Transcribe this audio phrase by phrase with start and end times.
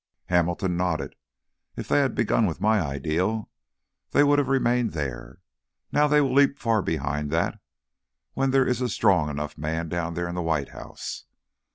[0.29, 1.13] Hamilton nodded,
[1.75, 3.51] "If they had begun with my ideal,
[4.13, 5.41] they would have remained there.
[5.91, 7.59] Now they will leap far behind that
[8.33, 11.25] when there is a strong enough man down there in the White House.